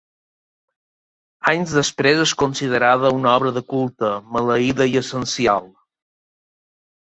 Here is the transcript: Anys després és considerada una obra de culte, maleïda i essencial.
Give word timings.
Anys 1.51 1.75
després 1.79 2.21
és 2.23 2.33
considerada 2.43 3.13
una 3.19 3.31
obra 3.35 3.53
de 3.59 3.65
culte, 3.75 4.11
maleïda 4.39 4.91
i 4.95 4.99
essencial. 5.05 5.71